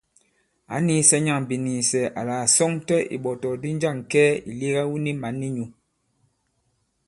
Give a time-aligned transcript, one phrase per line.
[0.73, 5.41] Ǎ nīīsɛ̄ nyâŋ biniisɛ àla à sɔŋtɛ ìɓɔ̀tɔ̀kdi njâŋ kɛɛ ì lega wu ni mǎn
[5.47, 5.65] i nyū.